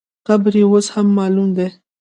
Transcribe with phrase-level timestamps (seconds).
[0.27, 1.67] قبر یې اوس هم معلوم دی.